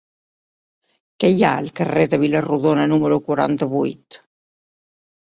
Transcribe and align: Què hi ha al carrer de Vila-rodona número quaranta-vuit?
Què 1.23 1.29
hi 1.33 1.43
ha 1.47 1.51
al 1.63 1.67
carrer 1.79 2.05
de 2.13 2.19
Vila-rodona 2.23 2.87
número 2.93 3.19
quaranta-vuit? 3.27 4.19